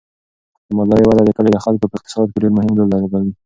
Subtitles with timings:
[0.67, 3.31] د مالدارۍ وده د کلي د خلکو په اقتصاد کې ډیر مهم رول لوبوي.